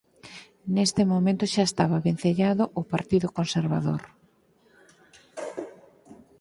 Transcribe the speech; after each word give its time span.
Neste 0.75 1.01
momento 1.13 1.43
xa 1.53 1.63
estaba 1.67 2.03
vencellado 2.07 2.63
ao 2.69 2.83
Partido 2.93 3.27
Conservador. 3.37 4.01